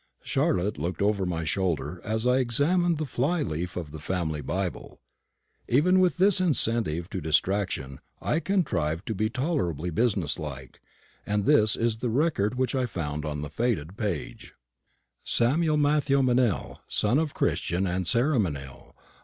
Charlotte 0.23 0.79
looked 0.79 0.99
over 0.99 1.27
my 1.27 1.43
shoulder 1.43 2.01
as 2.03 2.25
I 2.25 2.39
examined 2.39 2.97
the 2.97 3.05
fly 3.05 3.43
leaf 3.43 3.77
of 3.77 3.91
the 3.91 3.99
family 3.99 4.41
Bible. 4.41 4.99
Even 5.69 5.99
with 5.99 6.17
this 6.17 6.41
incentive 6.41 7.07
to 7.11 7.21
distraction 7.21 7.99
I 8.19 8.39
contrived 8.39 9.05
to 9.05 9.13
be 9.13 9.29
tolerably 9.29 9.91
business 9.91 10.39
like; 10.39 10.81
and 11.23 11.45
this 11.45 11.75
is 11.75 11.97
the 11.97 12.09
record 12.09 12.55
which 12.55 12.73
I 12.73 12.87
found 12.87 13.25
on 13.25 13.41
the 13.41 13.49
faded 13.51 13.95
page: 13.95 14.55
"Samuel 15.23 15.77
Matthew 15.77 16.23
Meynell, 16.23 16.79
son 16.87 17.19
of 17.19 17.35
Christian 17.35 17.85
and 17.85 18.07
Sarah 18.07 18.39
Meynell, 18.39 18.95
b. 18.95 19.01